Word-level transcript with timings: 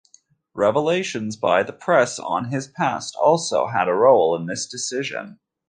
Revelations 0.55 1.35
by 1.35 1.61
the 1.61 1.73
press 1.73 2.17
on 2.17 2.45
his 2.45 2.67
past 2.67 3.15
also 3.17 3.67
had 3.67 3.87
a 3.87 3.93
role 3.93 4.35
in 4.35 4.47
this 4.47 4.65
decision. 4.65 5.37